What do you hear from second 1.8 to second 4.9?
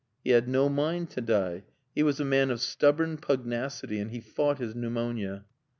he was a man of stubborn pugnacity and he fought his